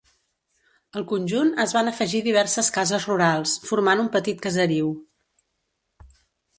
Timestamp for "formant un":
3.69-4.11